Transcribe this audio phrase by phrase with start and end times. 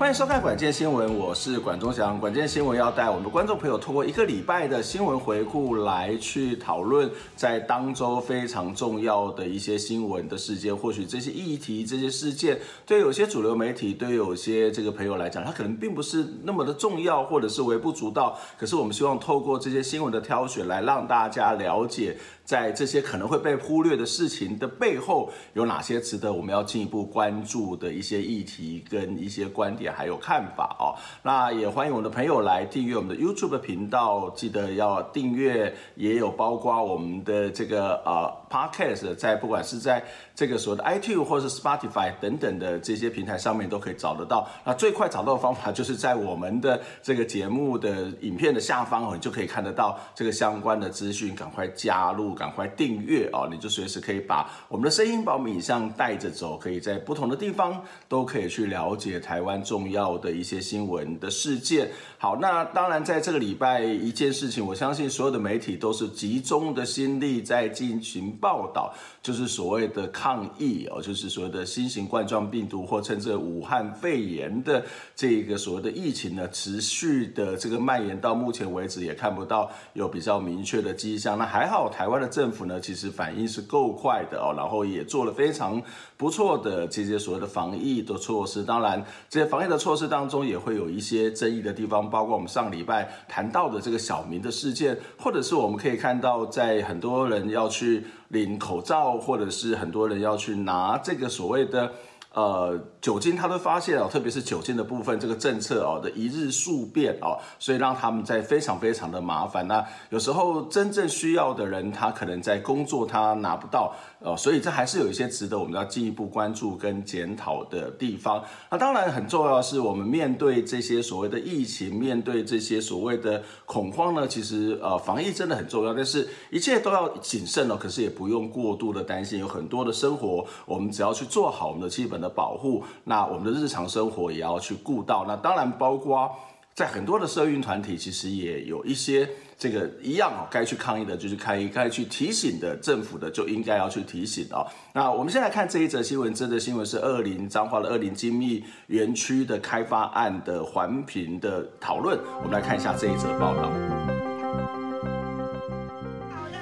[0.00, 2.18] 欢迎收看《管见新闻》，我是管中祥。
[2.18, 10.74] 管见新闻要带我们的观众朋友，透过一个礼拜的新闻回顾来去讨论在当周非常重要的一些新闻的事件。
[10.74, 18.38] 或许这些议题、这些事件，对有些主流媒体、对有些这个朋友来讲，它可能并不是那么的重要，或者是微不足道。
[18.56, 22.16] 可是我们希望透过这些新闻的挑选，来让大家了解。
[22.50, 30.98] 在这些可能会被忽略的事情的背后，有哪些值得我们要进一步关注的一些议题跟一些观点还有看法哦？
[31.22, 40.02] 那也欢迎我们的朋友来订阅我们的 YouTube 频道，记得要订阅，也有包括我们的这个呃 Podcast，在不管是在
[40.34, 44.48] 这个所谓的 iTunes 或是 Spotify 等等的这些平台上面都可以找得到。
[44.64, 52.34] 那最快找到的方法就是在我们的这个节目的影片的下方哦，你就可以看得到这个相关的资讯，赶快加入。
[52.40, 61.90] 赶快订阅哦，你就随时可以把我们的声音把我们影像带着走，可以在不同的地方都可以去了解台湾重要的一些新闻的事件。
[62.16, 74.82] 好，那当然在这个礼拜一件事情，我相信所有的媒体都是集中的心力在进行报道，就是所谓的抗疫哦，就是所谓的新型冠状病毒或称之为武汉肺炎的
[75.14, 81.36] 这个所谓的疫情呢，持续的这个蔓延到目前为止也看不到有比较明确的迹象。
[81.36, 82.30] 那还好，台湾的。
[82.30, 85.82] 政府呢，其实反应是够快的哦，然后也做了非常
[86.16, 88.62] 不错的这些所谓的防疫的措施。
[88.62, 101.92] 当然，这些防疫的措施当中也会有一些争议的地方，包括我们上礼拜谈到的这个小明的事件，或者是我们可以看到，在很多人要去领口罩，或者是很多人要去拿这个所谓的。
[102.32, 109.66] 呃，酒精他都发现哦，特别是酒精的部分，这个政策哦的一日数变哦，所以让他们在非常非常的麻烦。
[109.66, 118.44] 那有时候真正需要的人，他可能在工作，他拿不到哦，所以这还是有一些值得我们要进一步关注跟检讨的地方。
[118.70, 135.24] 那当然很重要的是，我们面对这些所谓的疫情，面对这些所谓的恐慌呢，其实呃防疫真的很重要，但是一切都要谨慎哦，可是也不用过度的担心，有很多的生活，我们只要去做好我们的基本的保护，那我们的日常生活也要去顾到。
[135.26, 136.30] 那当然，包括
[136.74, 144.66] 在很多的社运团体，其实也有一些这个一样哦，该去抗议的就去抗议，该去提醒的政府的就应该要去提醒哦。
[144.94, 152.18] 那我们先来看这一则新闻，这则新闻是二零彰化的二零精密园区的开发案的环评的讨论。
[152.38, 154.19] 我们来看一下这一则报道。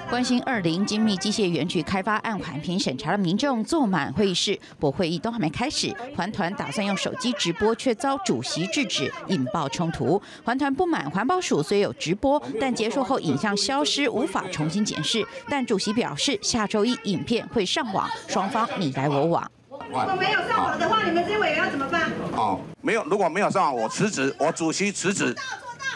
[0.09, 10.21] 关心二零精密机械园区开发案环评审查的民众坐满会议室，不会议都还没开始，环团打算用手机直播，却遭主席制止，引爆冲突。
[10.43, 15.27] 环团不满环保署虽有直播，但结束后影像消失，无法重新检视。
[15.49, 19.51] 但主席表示，下周一影片会上网，双方你来我往。
[19.71, 22.11] 如果没有上网的话，你们这些委员要怎么办？
[22.33, 25.37] 哦，没有，如果没有上网，我辞职，我主席辞职。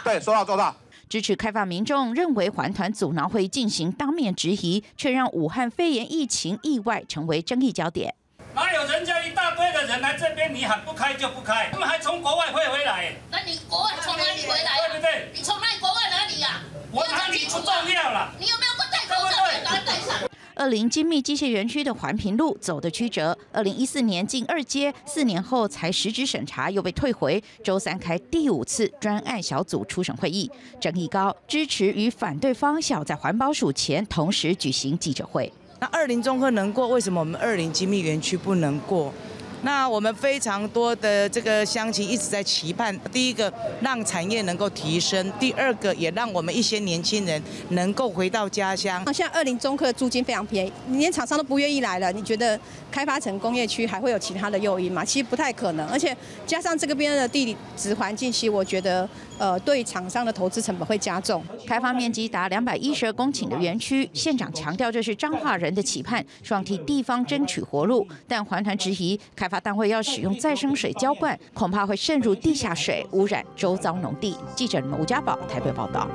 [0.04, 0.74] 对，说到做到。
[1.12, 8.14] 支持开放民众认为环团阻挠会进行当面质疑，却让武汉肺炎疫情意外成为争议焦点。
[8.54, 11.68] 哪有人家一大堆的人来这边，你喊不开就不开？
[11.70, 13.12] 他们还从国外会回来？
[13.30, 14.88] 那你国外从哪里回来、啊？
[14.88, 15.28] 对不对？
[15.34, 16.64] 你从哪里国外哪里呀、啊？
[16.90, 18.32] 我哪里不重要了？
[18.40, 19.52] 你有没有不戴口罩？
[19.52, 20.31] 你把它戴上。
[20.54, 23.36] 二林精密机械园区的环评路走得曲折。
[23.50, 27.42] 二零一四年进二阶，四年后才实质审查，又被退回。
[27.64, 35.50] 周三开第五次专案小组初审会议，争议高，支持与反对方想在环保署前同时举行记者会。
[35.80, 39.12] 那二林中科能过，为什么我们二林精密园区不能过？
[39.62, 47.40] 那我们非常多的这个乡亲一直在期盼，第一个让产业能够提升，第二个也让我们一些年轻人
[47.70, 49.02] 能够回到家乡。
[49.12, 52.58] 现在二零中科的租金非常便宜，你连厂商都不愿意来了，你觉得
[52.90, 55.04] 开发成工业区还会有其他的诱因吗？
[55.04, 59.08] 其实不太可能，而且加上这个边的地理指环境，其实我觉得
[59.42, 61.42] 呃对厂商的投资成本会加重。
[61.66, 74.36] 开发面积达两百一十二公顷的园区，县长强调这是彰化人的期盼，希望替地方争取活路，但环团质疑开发单位要使用再生水浇灌，恐怕会渗入地下水，污染周遭农地。
[74.54, 76.08] 记者吴家宝台北报道。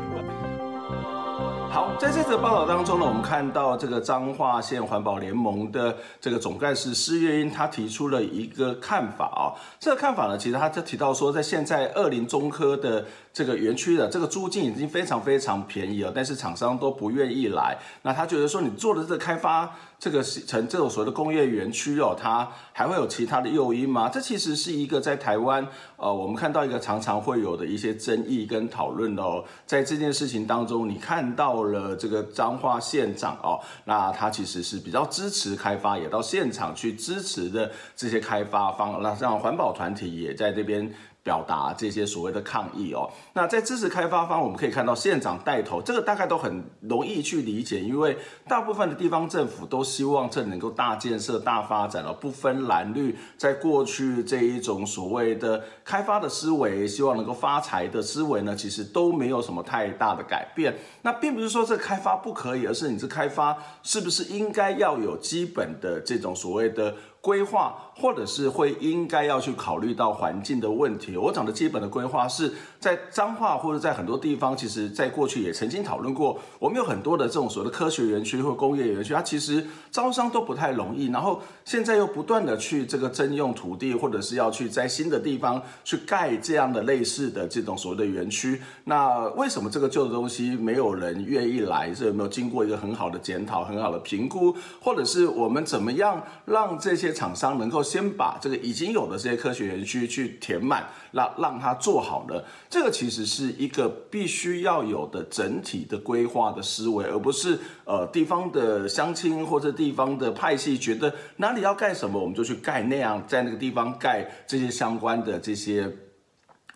[1.78, 9.54] 好，在这则报道当中呢，我们看到这个彰化县环保联盟的这个总干事施月英，他提出了一个看法啊、哦。
[9.80, 17.78] 这个看法呢，其实他就提到说，在现在二林中科的这个园区的这个租金已经非常非常便宜了，但是厂商都不愿意来。
[18.02, 19.76] 那他觉得说，你做的这个开发。
[20.00, 24.08] 这个成这种所谓的工业园区哦，它还会有其他的诱因吗？
[24.08, 29.44] 这其实是一个在台湾，呃，我们看到一个常常会有的一些争议跟讨论哦。
[29.66, 40.94] 在这件事情当中，你看到了这个彰化县长哦，那他其实是比较支持开发，也到现场去支持的这些开发方，那让环保团体也在这边。
[41.28, 43.12] 表达这些所谓的抗议哦。
[43.34, 53.14] 那在支持开发方，我们可以看到县长带头，这个大概都很容易去理解，因为大部分的地方政府都希望这能够大建设、大发展哦，不分蓝绿。
[53.38, 60.74] 在过去这一种所谓的开发的思维，希望能够发财的思维呢，其实都没有什么太大的改变。
[61.02, 66.96] 那并不是说这开发不可以，而是你这开发是不是应该要有基本的这种所谓的。
[67.28, 71.18] 规划，或者是会应该要去考虑到环境的问题。
[71.18, 76.40] 我讲的基本的规划是在彰化或者在很多地方，其实在过去也曾经讨论过。
[76.58, 81.08] 我们有很多的这种所谓的科学园区或工业园区，它其实招商都不太容易。
[81.08, 88.62] 然后现在又不断的去这个征用土地，或者是要去在新的地方去盖这样的类似的这种所谓的园区。
[88.86, 91.94] 那为什么这个旧的东西没有人愿意来？
[91.94, 97.17] 是有没有经过一个很好的检讨、很好的评估，或者是我们怎么样让这些？
[97.18, 102.44] 厂商能够先把这个已经有的这些科学园区去填满，让让它做好呢？
[102.70, 115.92] 这个其实是一个必须要有的整体的规划的思维，而不是呃地方的乡亲或者地方的派系觉得哪里要盖什么，我们就去盖那样，在那个地方盖这些相关的这些。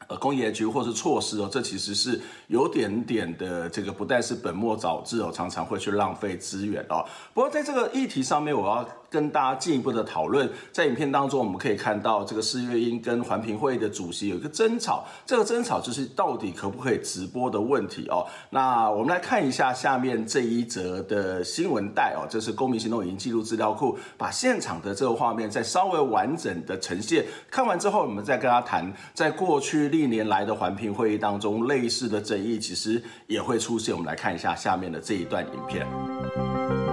[0.07, 7.05] 呃，工业局或是措施哦，这其实是有点点的这个，不但是本末倒置哦，常常会去浪费资源哦。
[7.33, 10.49] 不过在这个议题上面，我要跟大家进一步的讨论。
[10.71, 18.25] 在影片当中，我们可以看到这个世越英跟环评会的主席有一个争吵，这个争吵就是到底可不可以直播的问题哦。
[18.49, 27.25] 那我们来看一下下面这一则的新闻带哦，这是公民行动影音记录资料库把现场的这个画面再稍微完整的呈现。
[27.49, 33.93] 看完之后，我们再跟他谈，在过去历年来的环评会议当中，类似的争议其实也会出现。
[33.93, 36.90] 我们来看一下下面的这一段影片。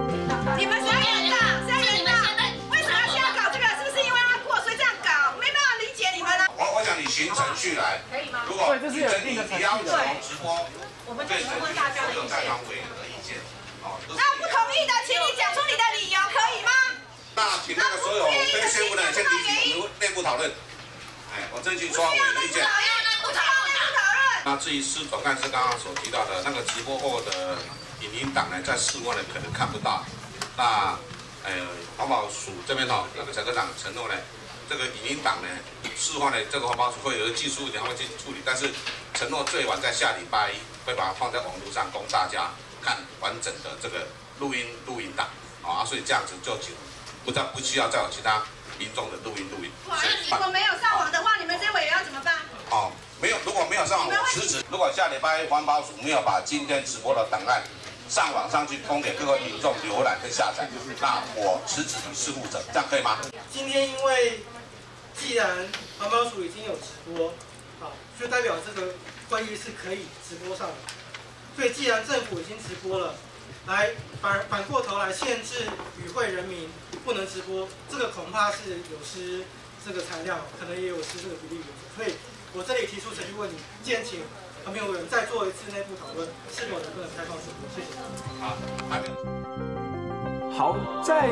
[7.59, 8.45] 循程序来，可以吗？
[8.47, 9.91] 如果这是有一定的程序的。
[10.23, 10.65] 直播，
[11.05, 12.15] 我们直播大家的意
[13.21, 13.35] 见。
[14.07, 16.71] 那不同意的，请你讲出你的理由，可以吗？
[17.35, 20.49] 那请那个所有非宣布的先提起，我们内部讨论。
[21.35, 22.65] 哎，我争取说我的意见。
[24.45, 27.57] 那至于施总干事刚刚所提到的那个直播后的
[27.99, 30.05] 影音档呢，在室外呢可能看不到。
[30.55, 30.97] 那
[31.43, 31.51] 呃，
[31.97, 34.15] 环保署这边哈，那个陈科长承诺呢，
[34.69, 35.47] 这个影音档呢，
[35.97, 38.69] 室外呢这个环保署会有技术问题会去处理，但是
[39.15, 44.05] 承诺最晚在下礼拜一会把它放在网络上供大家看完整的这个
[44.39, 45.27] 录音录音档
[45.63, 46.67] 啊，所以这样子就就
[47.25, 48.43] 不再不需要再有其他。
[48.77, 49.69] 民众的录音录音。
[50.31, 52.35] 如果没有上网的话，你们这委员要怎么办？
[52.69, 52.89] 哦，
[53.19, 54.63] 没有，如果没有上网，我辞职。
[54.71, 57.61] 如果下礼拜环保署没有把今天直播的档案
[58.07, 60.65] 上网上去供给各位民众浏览跟下载，
[61.01, 63.17] 那我辞职以事负责，这样可以吗？
[63.51, 64.39] 今天因为
[65.19, 65.67] 既然
[65.99, 67.33] 环保署已经有直播，
[67.79, 68.93] 好，就代表这个
[69.29, 70.73] 会议是可以直播上的。
[71.55, 73.15] 所以既然政府已经直播了。
[73.67, 75.67] 来反反过头来限制
[76.03, 76.69] 与会人民
[77.03, 79.43] 不能直播，这个恐怕是有失
[79.85, 81.95] 这个材料，可能也有失这个比例原则。
[81.95, 82.15] 所以
[82.53, 84.21] 我这里提出程序问题，建请
[84.63, 87.69] 环评委员再做一次内部讨论，是否能不能开放直播？
[87.75, 87.97] 谢谢。
[88.39, 88.57] 好，
[88.89, 89.68] 还没有。
[90.51, 91.29] 好，在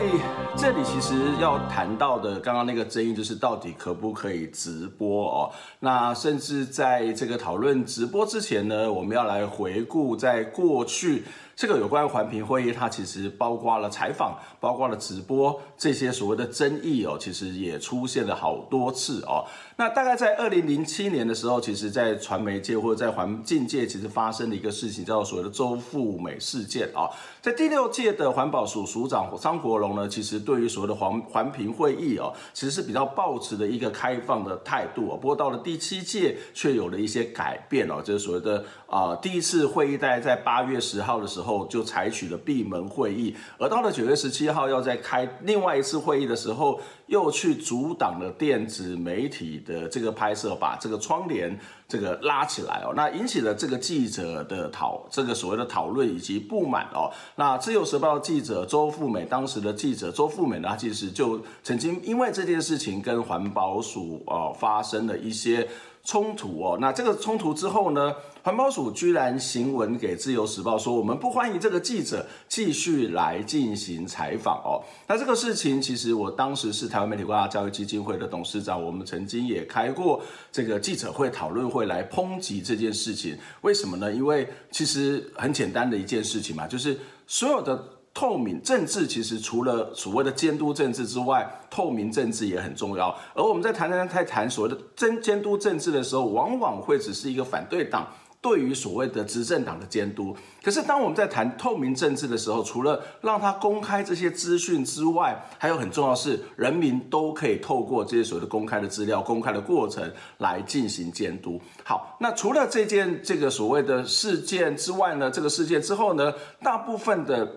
[0.55, 5.51] 这里其实要谈到的刚刚那个争议，就是到底可不可以直播哦？
[5.79, 11.23] 那甚至在这个讨论直播之前呢，我们要来回顾在过去。
[11.57, 19.43] 这个有关环评会议，它其实包括了采访，包括了直播这些所谓的争议哦，其实也出现了好多次哦。
[19.75, 27.09] 那大概在二零零七年的时候，其实，在传媒界或者在环境界，其实发生了一个事情，叫做所谓的周富美事件啊。
[27.41, 35.17] 在第六届的环保署署长张国荣呢，其实对于所谓的环环评会议哦，其实是比较抱持的一个开放的态度哦。
[35.19, 41.57] 不过到了第七届，却有了一些改变哦，就是所谓的啊，第一次会议大概在八月十号的时候。
[41.67, 57.11] 就采取了闭门会议，而到了九月十七号要再开另外一次会议的时候，又去阻挡了电子媒体的这个拍摄，把这个窗帘这个拉起来哦，那引起了这个记者的讨这个所谓的讨论以及不满哦。
[57.35, 65.67] 那自由时报记者周富美，当时的记者周富美呢，其实就曾经因为这件事情跟环保署哦发生了一些。
[66.07, 74.79] 冲突哦，那这个冲突之后呢，环保署居然行文给自由时报说，我们不欢迎这个记者继续来进行采访哦。
[75.05, 83.37] 那这个事情其实我当时是台湾媒体国家教育基金会的董事长，我们曾经也开过这个记者会讨论会来抨击这件事情。
[83.59, 84.09] 为什么呢？
[84.09, 86.97] 因为其实很简单的一件事情嘛，就是
[87.27, 87.96] 所有的。
[88.17, 93.15] 透明政治其实除了所谓的监督政治之外，透明政治也很重要。
[93.35, 98.07] 而我们在谈谈在谈所谓的监监督政治的时候，往往会只是一个反对党
[98.41, 100.35] 对于所谓的执政党的监督。
[100.63, 111.61] 可是当我们在谈透明政治的时候，除了让他公开这些资讯之外，还有很重要的是，人民都可以透过这些所谓的公开的资料、公开的过程来进行监督。
[111.83, 116.33] 好，那除了这件这个所谓的事件之外呢，这个事件之后呢，
[116.63, 117.47] 大部分的。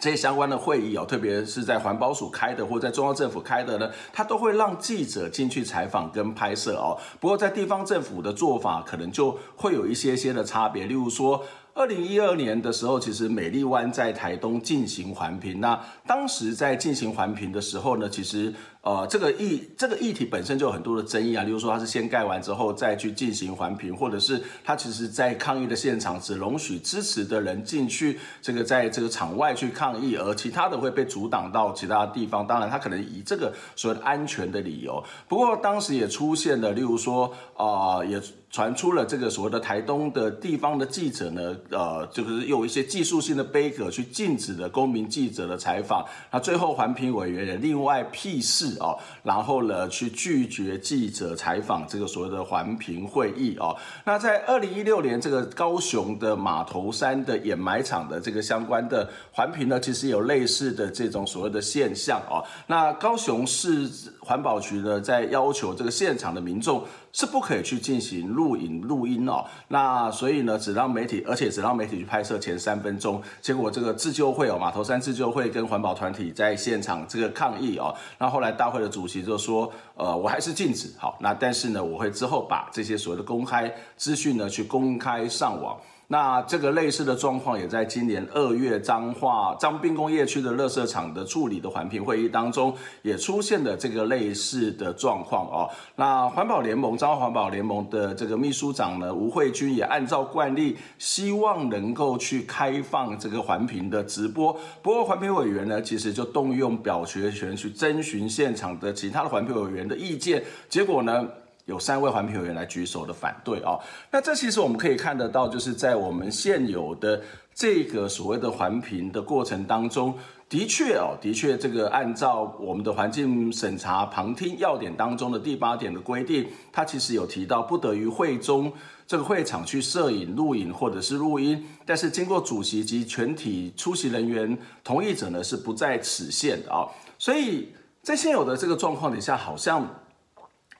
[0.00, 6.98] 这些相关的会议哦，特别是在环保署开的，或在中央政府开的呢，他都会让记者进去采访跟拍摄哦。
[7.20, 11.42] 不过在地方政府的做法，可能就会有一些些的差别，例如说。
[11.74, 15.60] 二零一二年的时候，其实美丽湾在台东进行环评。
[15.60, 21.42] 那当时在进行环评的时候呢，其实呃这个议这个议题本身就有很多的争议啊。
[21.42, 32.46] 例如说，它是先盖完之后再去进行环评，或者是它其实在抗议的现场只容许支持的人进去，这个在这个场外去抗议，而其他的会被阻挡到其他地方。
[32.46, 35.02] 当然，它可能以这个所谓的安全的理由。
[35.26, 38.22] 不过当时也出现了，例如说啊、也。
[38.54, 46.06] 传出了这个所谓的台东的地方的记者呢，呃，就是用一些技术性的杯葛去禁止了公民记者的采访。
[46.30, 53.76] 那最后环评委员也另外辟示哦，然后呢去拒绝记者采访这个所谓的环评会议哦。
[54.04, 62.38] 那在二零一六年这个高雄的马头山的掩埋场的这个相关的环评呢，其实有类似的这种所谓的现象哦。
[62.68, 66.84] 那高雄市环保局呢，在要求这个现场的民众。
[67.14, 73.22] 是不可以去进行录影录音哦，那所以呢，只让媒体，而且只让媒体去拍摄前三分钟。
[73.40, 85.78] 结果这个自救会哦，马头山自救会跟环保团体在现场这个抗议哦，那后来大会的主席就说，呃，我还是禁止好，那但是呢，我会之后把这些所谓的公开资讯呢，去公开上网。
[86.08, 95.68] 那这个类似的状况也在今年二月彰化彰滨工业区的垃圾场的处理的环评会议当中，也出现了这个类似的状况哦。
[95.96, 104.52] 那环保联盟彰化环保联盟的这个秘书长呢，吴慧君也按照惯例，希望能够去开放这个环评的直播。
[104.82, 111.26] 不过环评委员呢，其实就动用表决权去征询现场的其他的环评委员的意见，结果呢，
[111.66, 113.80] 有三位环评委员来举手的反对哦，
[114.10, 117.22] 那这其实我们可以看得到，就是在我们现有的
[117.54, 120.14] 这个所谓的环评的过程当中，
[120.46, 128.70] 的确哦，的确这个按照我们的环境审查旁听要点当中的第八点的规定，它其实有提到不得于会中
[129.06, 136.84] 这个会场去摄影、录影或者是录音，但是经过主席及全体出席人员同意者呢，是不在此限的啊。
[137.18, 139.88] 所以在现有的这个状况底下，好像。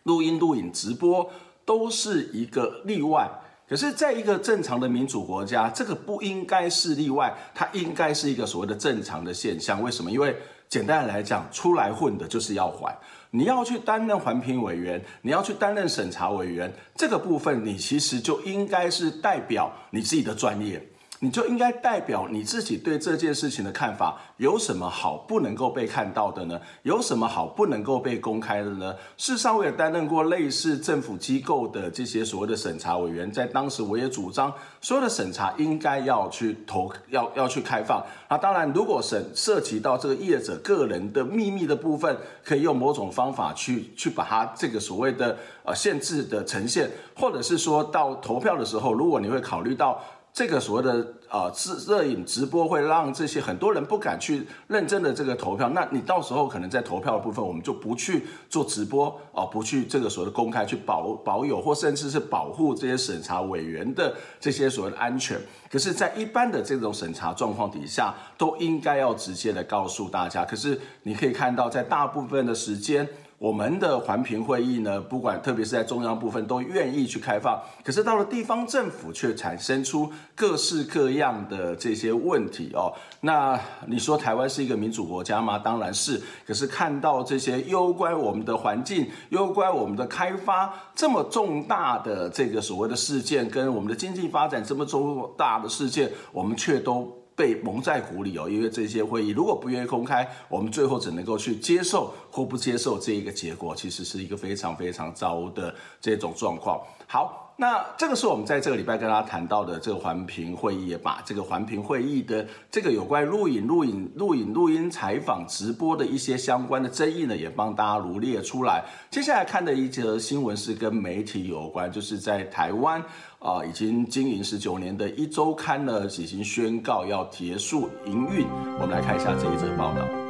[0.05, 1.31] 录音、录影、直播
[1.67, 3.31] 都是一个例外，
[3.69, 9.83] 可是，在一个正常的民主国家，这个不应该是例外，它应该是一个所谓的正常的现象。
[9.83, 10.11] 为什么？
[10.11, 10.37] 因为
[10.69, 12.97] 简单来讲，出来混的就是要还。
[13.31, 20.81] 你要去担任环评委员，你要去担任审查委员，这个部分你其实就应该是代表你自己的专业。
[21.25, 26.61] 你就应该代表你自己对这件事情的看法，有什么好不能够被看到的呢？
[26.83, 28.95] 有什么好不能够被公开的呢？
[29.17, 34.53] 事实上，我也担任过类似政府机构的这些所谓的审查委员，在当时我也主张，
[34.83, 38.05] 所有的审查应该要去投，要要去开放。
[38.29, 42.15] 那当然，如果审涉及到这个业者个人的秘密的部分，
[42.45, 49.99] 可以用某种方法去去把它这个所谓的呃限制的呈现，或者是说到投票的时候，如果你会考虑到。
[50.35, 65.41] 这个所谓的啊自摄影直播会让这些很多人不敢去认真的这个投票，那你到时候可能在投票的部分，我们就不去做直播哦，不去这个所谓的公开去保保有或甚至是保护这些审查委员的这些所谓的安全。
[65.71, 70.45] 可是，在一般的这种审查状况底下，都应该要直接的告诉大家。
[70.45, 73.09] 可是你可以看到，在大部分的时间。
[73.45, 82.91] 我们的环评会议呢，不管特别是在中央部分都愿意去开放，可是到了地方政府却产生出各式各样的这些问题哦。
[83.21, 85.59] 那你说台湾是一个民主国家吗？
[85.59, 86.19] 当然是。
[86.47, 97.24] 可是看到这些攸关我们的环境、攸关我们的开发这么重大的这个所谓的事件，跟我们的经济发展这么重大的事件，我们却都。
[97.37, 106.81] 被蒙在鼓里哦，因为这些会议如果不愿意公开，我们最后只能够去接受或不接受这一个结果，其实是一个非常非常糟的这种状况。
[107.07, 107.41] 好。
[107.57, 118.83] 那这个是我们在这个礼拜跟大家谈到的这个环评会议，也把这个环评会议的这个有关录影、录影、录影、录音、采访、直播的一些相关的争议呢，也帮大家罗列出来。
[119.09, 123.01] 接下来看的一则新闻是跟媒体有关，就是在台湾
[123.45, 128.47] 啊、已经经营十九年的一周刊呢，已经宣告要结束营运。
[128.81, 130.24] 我们来看一下这一则报道。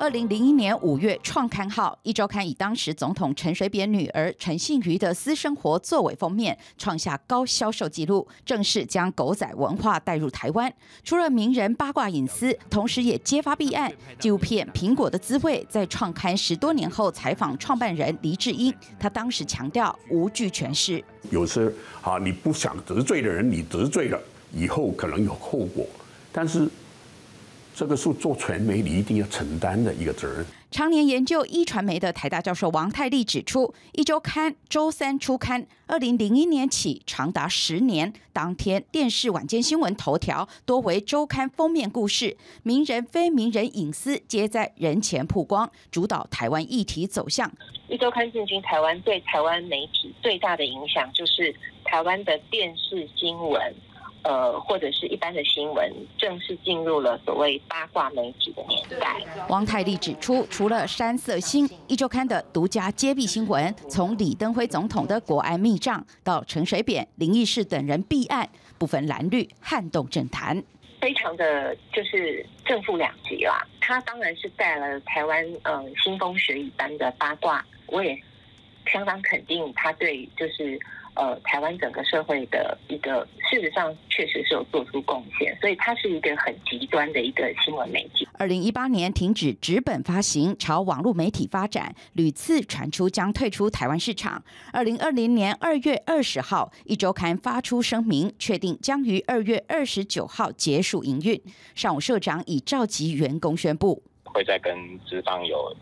[0.00, 10.72] 二零零一年五月创刊号《一周刊》以当时总统陈水扁女儿陈幸妤的私生活作为封面，创下高销售纪录，正式将狗仔文化带入台湾。
[11.04, 13.92] 除了名人八卦隐私，同时也揭发弊案。
[14.18, 21.04] 纪录片《苹果的滋味》在创刊十多年后采访创办人黎智英，他当时强调无惧权势。
[21.30, 24.18] 有时啊，你不想得罪的人，你得罪了，
[24.54, 25.86] 以后可能有后果，
[26.32, 26.66] 但是。
[27.80, 30.44] 这个是做传媒你一定要承担的一个责任。
[30.70, 47.50] 常年研究壹传媒的台大教授王泰利指出，一周刊周三出刊，二零零一年起长达十年，当天电视晚间新闻头条多为周刊封面故事，名人非名人隐私皆在人前曝光，主导台湾议题走向。
[47.88, 51.56] 一周刊进军台湾，对台湾媒体最大的影响就是
[51.86, 53.74] 台湾的电视新闻。
[54.22, 59.16] 呃，或者是一般的新闻，正式进入了所谓八卦媒体的年代。
[59.48, 68.48] 王太利指出，除了山色星、一周刊的独家揭秘新闻，从李登辉总统的国安密账到陈水扁、林义士等人弊案，
[68.78, 70.62] 不分蓝绿，撼动政坛，
[71.00, 73.66] 非常的就是正负两极啦。
[73.80, 78.20] 他当然是带了台湾嗯、呃、腥风血雨般的八卦，我也
[78.86, 80.78] 相当肯定他对就是。
[81.14, 88.26] 呃，台湾整个社会的一个，事实上确实是有做出贡献，所以它是一个很极端的一个新闻媒体。
[88.38, 94.42] 二零一八年停止纸本发行，朝网络媒体发展，屡次传出将退出台湾市场。
[94.72, 101.38] 二零二零年二月二十号，一周刊发出声明，确定将于二月二十九号结束营运。
[101.74, 105.76] 上午，社长已召集员工宣布，会再跟资方有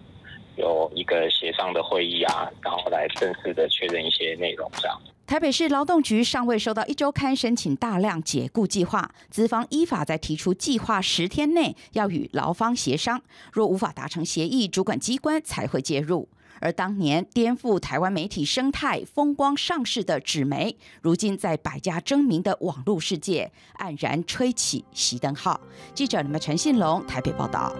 [0.56, 5.00] 有一个协商的会议啊，然后来正式的确认一些内容这样。
[5.28, 13.20] 台北市劳动局尚未收到一周刊申请大量解雇计划，资方依法在提出计划十天内要与劳方协商，
[13.52, 16.26] 若无法达成协议，主管机关才会介入。
[16.60, 25.60] 而当年颠覆台湾媒体生态、风光上市的纸媒，如今在百家争鸣的网络世界，黯然吹起熄灯号。
[25.92, 27.76] 记者们陈信龙台北报道。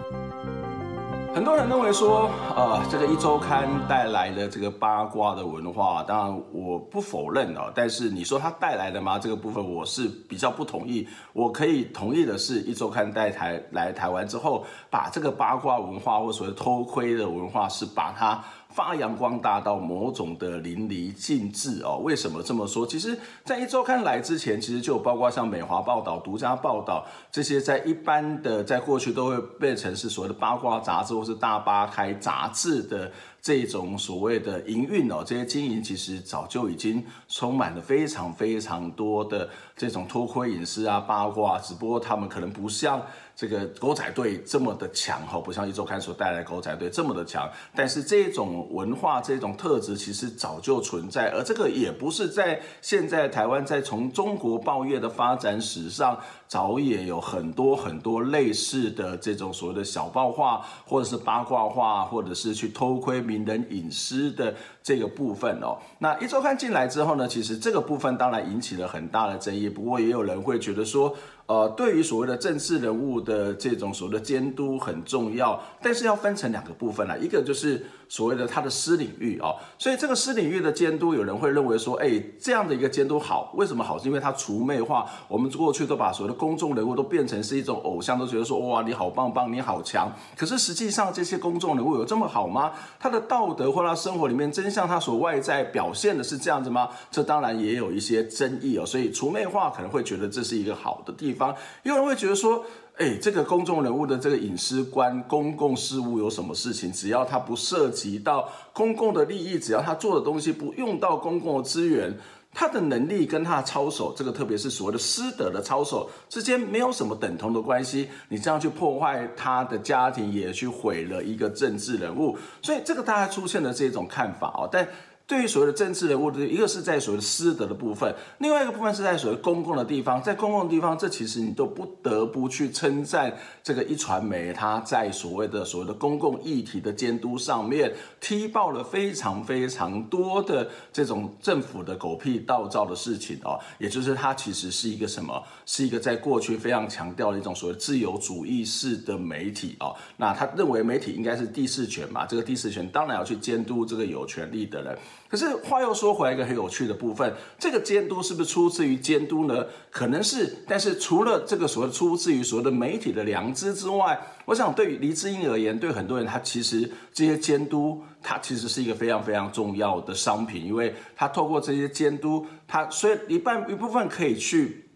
[1.35, 7.71] 很多人认为说，呃，这个一周刊带来的这个八卦的文化，当然我不否认哦。
[7.75, 9.19] 但是你说它带来的吗？
[9.19, 11.07] 这个部分我是比较不同意。
[11.33, 18.43] 我可以同意的是，一周刊带台来台湾之后，把这个八卦文化或所谓偷窥的文化，是把它。
[18.71, 21.99] 发扬光大到某种的淋漓尽致哦。
[22.03, 22.87] 为什么这么说？
[22.87, 35.23] 其实，在一周刊来之前，其实就包括像美华报道、独家报道这些，在一般的在过去都会变成是所谓的八卦杂志或是大八开杂志的这种所谓的营运哦。
[35.25, 43.01] 这些经营其实早就已经充满了非常非常多的这种偷窥隐私啊、八卦，只不过他们可能不像。
[43.39, 56.19] 这个狗仔队这么的强哈，不像一周刊所带来狗仔队这么的强，但是这种文化、这种特质其实早就存在，而这个也不是在现在台湾，在从中国报业的发展史上，
[56.49, 65.79] 早也有很多很多类似的这种所谓的小报化，或者是八卦化，或者是去偷窥名人隐私的这个部分哦。
[65.99, 71.15] 那一周刊进来之后呢，其实这个部分当然引起了很大的争议，不过也有人会觉得说。
[71.49, 77.87] 呃，对于所谓的政治人物的这种所谓的监督很重要，但是要分成两个部分啦，一个就是。
[78.11, 83.99] 所谓的他的私领域哦，所以这个私领域的监督，有人会认为说，哎，这样的一个监督好，为什么好？
[83.99, 90.11] 是因为他除魅化，我们过去都把所谓的公众人物都变成是一种偶像，都觉得说，哇，你好棒棒，你好强。
[90.37, 92.73] 可是实际上，这些公众人物有这么好吗？
[93.01, 96.89] 他的道德或他生活里面真相他所外在表现的是这样子吗？
[97.11, 98.87] 这当然也有一些争议哦。
[98.87, 102.65] 所以除魅化可能会觉得这是一个好的地方，有人会觉得说。
[103.01, 106.91] 哎，这个公众人物的这个隐私关公共事务有什么事情？
[106.91, 112.13] 只要他不涉及到公共的利益，只要他做的东西不用到公共的资源，
[112.53, 118.09] 他的能力跟他的操守，这个特别是所谓的师德的操守之间没有什么等同的关系。
[118.29, 124.69] 你这样去破坏他的家庭，也去毁了一个政治人物，所以这个大家出现了这种看法哦。
[124.71, 124.89] 但
[125.29, 145.43] 对于所谓的政治人物的，一个是在所谓的私德的部分，另外一个部分是在所谓公共的地方，在公共地方，这其实你都不得不去称赞这个一传媒，它在所谓的所谓的公共议题的监督上面踢爆了非常非常多的这种政府的狗屁倒灶的事情哦，也就是它其实是一个什么？
[145.67, 154.99] 是一个在过去非常强调的一种所谓自由主义式的媒体哦，那他认为媒体应该是第四权嘛，这个第四权当然要去监督这个有权力的人。
[155.29, 159.67] 可是话又说回来，一个很有趣的部分，这个监督是不是出自于监督呢？
[159.91, 174.88] 可能是，但是除了这个所谓出自于所谓的媒体的良知之外，我想对于黎智英而言，对很多人他其实这些监督，他其实是一个非常非常重要的商品，因为他透过这些监督，他所以一半一部分可以去。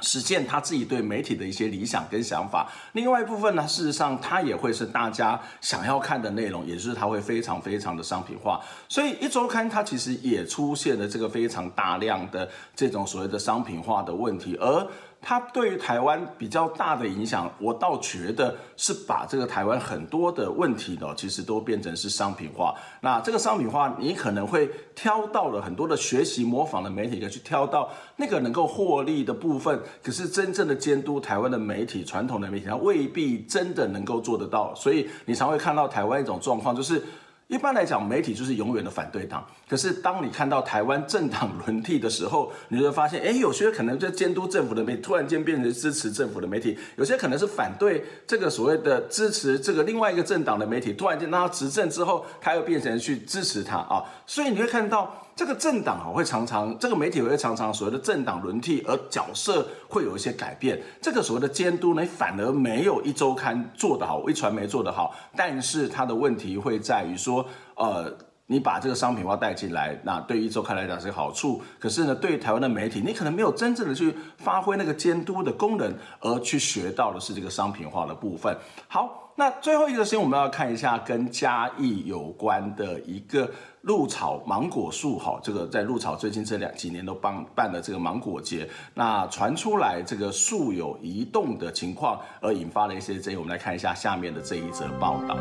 [0.00, 14.86] 实践他自己对媒体的一些理想跟想法，另外一部分呢，事实上他也会是大家想要看的内容，也就是他会非常非常的商品化，所以一周刊它其实也出现了这个非常大量的这种所谓的商品化的问题，而。
[15.20, 22.74] 它对于台湾比较大的影响，我倒觉得是把这个台湾很多的问题呢，其实都变成是商品化。
[23.00, 29.78] 那这个商品化，你可能会挑到了很多的学习模仿的媒体，去挑到那个能够获利的部分。
[30.02, 34.74] 可是真正的监督台湾的媒体，传统的媒体，它未必真的能够做得到。
[34.74, 37.02] 所以你常会看到台湾一种状况，就是。
[37.48, 39.44] 一般来讲，媒体就是永远的反对党。
[39.66, 54.04] 可是，当你看到台湾政党轮替的时候，你就会发现，哎，有些可能在监督政府的媒体，突然间变成支持政府的媒体；有些可能是反对这个所谓的支持这个另外一个政党的媒体，突然间当他执政之后，他又变成去支持他啊。
[54.26, 55.24] 所以你会看到。
[55.38, 60.82] 这个政党啊，会常常这个媒体会常常所谓的政党轮替，而角色会有一些改变。
[61.00, 65.14] 这个所谓的监督呢，反而没有一周刊做得好，一传媒做得好。
[65.36, 67.46] 但是它的问题会在于说，
[67.76, 68.12] 呃，
[68.46, 71.62] 你把这个商品化带进来，那对于一周刊来讲是好处。
[71.78, 78.52] 可是呢，对于台湾的媒体，你可能没有真正的去发挥那个监督的功能，而去学到的是这个商品化的部分。
[78.88, 83.48] 好，那最后一个新闻我们要看一下跟嘉义有关的一个。
[83.88, 93.36] 鹿草芒果树，哈，这个在鹿草最近这两几年都办办了这个芒果节，那传出来这个树有移动的情况，而引发了一些争议。
[93.38, 95.38] 我们来看一下下面的这一则报道。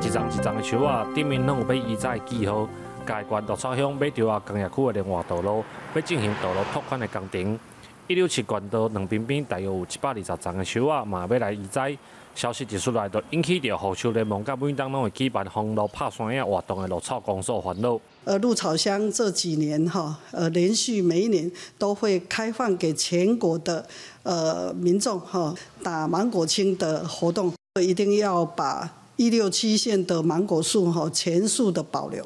[0.00, 2.68] 一丛一丛的树啊，顶面拢有被移栽记号，
[3.04, 5.64] 嘉义县鹿草乡尾条啊工业区的联华道路
[5.96, 7.58] 要进行道路拓宽的工程。
[8.06, 11.98] 一六七县道两边边大约有一百二十丛的树啊，嘛要来移栽。
[12.34, 17.98] 消息一出来，就引起着护树联盟甲每当拢会举办封路拍山影活动的鹿草公所烦恼。
[18.24, 23.86] 呃，鹿草乡这几年哈，呃，连续每一年都会开放给全国的
[24.22, 32.24] 呃民众哈打芒果青的活动，一定要把一六七线的芒果树哈全数的保留。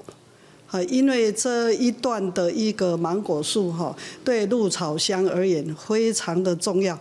[0.70, 6.98] 啊，因为这一段的一个芒果树哈，对鹿草乡而言非常的重要。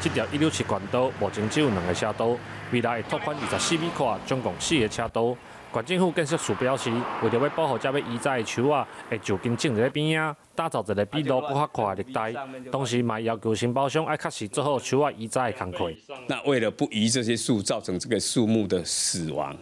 [0.00, 2.36] 这条一六七管道目前只有两个车道，
[2.70, 5.36] 未来会拓宽二十四米宽，总共四个车道。
[5.72, 6.90] 县政府建设署表示，
[7.22, 12.32] 为了要保护这位移栽的树啊，会就近种在边啊，打造一个比路更较宽的绿带。
[12.70, 15.90] 同时，嘛要求承包商要确实做好树啊移栽的工作。
[16.28, 19.56] 那为了不移这些树，造成这个树木的死亡，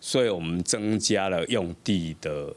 [0.00, 2.54] 所以我们增加了用地的。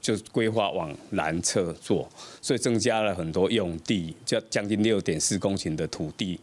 [0.00, 2.08] 就规划往南侧做，
[2.40, 6.38] 所以增加了很多用地，将将近六点四公顷的土地。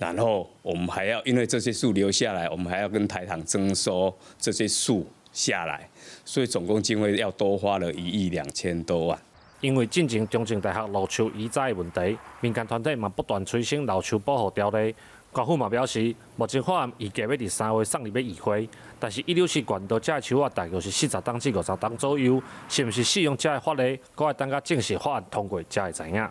[0.00, 5.86] 然后我们还要，因为这些树留下来，我们还要跟台糖征收这些树下来，
[6.24, 9.18] 所以总共经费要多花了一亿两千多万。
[9.60, 14.94] 因为进行中正大学老树移栽问题，民间团体嘛不断催生老树保护条例。
[15.32, 18.66] 官府嘛表示，目前法案预计要伫三月送入要议会，
[18.98, 26.26] 但是一六七县道这个树啊，大概是四十档至五十档左右，是毋是适用这的法例，阁要等到正式法案通过才会知影。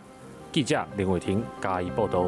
[0.51, 2.25] 记者林伟霆嘉义报道。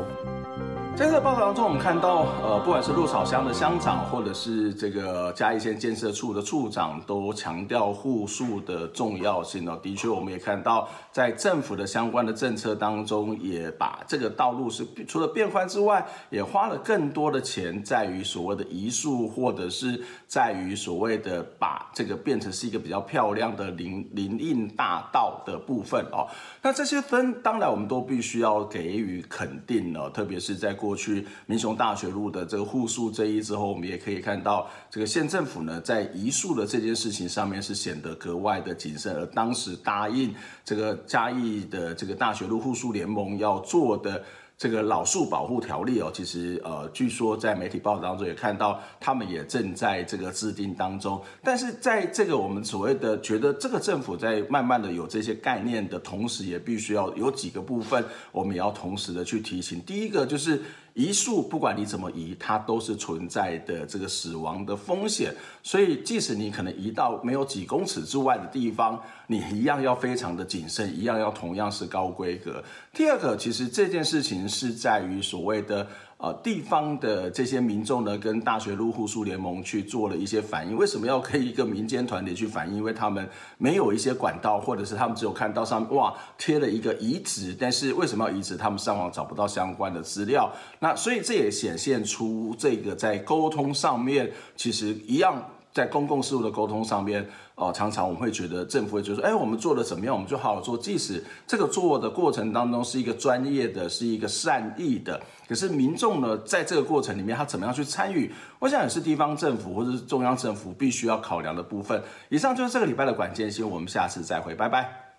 [0.93, 9.79] 在这个报道当中，我们看到，呃，不管是鹿草乡的乡长，或者是这个嘉义县建设处的处长，都强调护树的重要性哦。
[9.81, 26.27] 的确，我们也看到，在政府的相关的政策当中，也把这个道路是除了变宽之外，也花了更多的钱，在于所谓的移树，或者是在于所谓的把这个变成是一个比较漂亮的林林荫大道的部分哦。
[26.61, 30.75] 那这些分，当然我们都必须要给予肯定哦，特别是在。
[30.81, 39.15] 过去民雄大学路的这个护树争议之后，我们也可以看到，这个县政府呢，在移树的这件事情上面是显得格外的谨慎。
[39.15, 40.33] 而当时答应
[40.65, 44.23] 这个嘉义的这个大学路护树联盟要做的
[44.61, 51.19] 这个老树保护条例哦，其实呃，据说在媒体报道当中也看到，他们也正在这个制定当中。
[51.41, 59.81] 但是在这个我们所谓的觉得这个政府在慢慢的有这些概念的同时，也必须要有几个部分，我们也要同时的去提醒。
[59.81, 60.61] 第一个就是。
[60.93, 65.33] 移树，不管你怎么移，它都是存在的这个死亡的风险。
[65.63, 72.63] 所以，即使你可能移到没有几公尺之外的地方，你一样要非常的谨慎，一样要同样是高规格。
[72.93, 75.87] 第二个，其实这件事情是在于所谓的。
[76.21, 80.77] 呃，地方的这些民众呢，跟大学路护树联盟去做了一些反应。
[80.77, 82.77] 为什么要跟一个民间团体去反映？
[82.77, 88.55] 因为他们没有一些管道，或者是他们只有看到上面哇贴了一个移址，但是为什么要移址？
[88.55, 90.47] 他们上网找不到相关的资料。
[90.77, 97.27] 那所以这也显现出这个在沟通上面，其实一样在公共事务的沟通上边。
[97.55, 100.75] 哦，常常我们会觉得政府会觉得说，哎，我们做的怎么样，我们就好好做。
[100.75, 108.31] 即使这个做的过程当中是一个专业的，是一个善意的，可是民众呢，在这个过程里面，他怎么样去参与？
[108.57, 112.01] 我想也是地方政府或者是中央政府必须要考量的部分。
[112.29, 115.10] 以上就是这个礼拜的管件新闻，我们下次再会，拜拜。